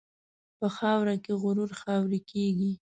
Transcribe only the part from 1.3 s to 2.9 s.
غرور خاورې کېږي.